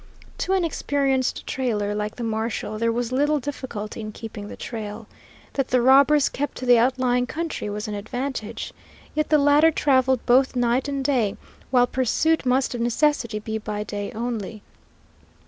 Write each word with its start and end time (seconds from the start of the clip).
To 0.39 0.53
an 0.53 0.65
experienced 0.65 1.45
trailer 1.45 1.93
like 1.93 2.15
the 2.15 2.23
marshal 2.23 2.79
there 2.79 2.91
was 2.91 3.11
little 3.11 3.39
difficulty 3.39 4.01
in 4.01 4.11
keeping 4.11 4.47
the 4.47 4.55
trail. 4.55 5.05
That 5.53 5.67
the 5.67 5.79
robbers 5.79 6.27
kept 6.27 6.57
to 6.57 6.65
the 6.65 6.79
outlying 6.79 7.27
country 7.27 7.69
was 7.69 7.87
an 7.87 7.93
advantage. 7.93 8.73
Yet 9.13 9.29
the 9.29 9.37
latter 9.37 9.69
traveled 9.69 10.25
both 10.25 10.55
night 10.55 10.87
and 10.87 11.03
day, 11.05 11.37
while 11.69 11.85
pursuit 11.85 12.47
must 12.47 12.73
of 12.73 12.81
necessity 12.81 13.37
be 13.37 13.59
by 13.59 13.83
day 13.83 14.11
only. 14.13 14.63